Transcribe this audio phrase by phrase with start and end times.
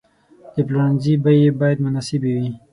[0.53, 2.49] د پلورنځي بیې باید مناسبې وي.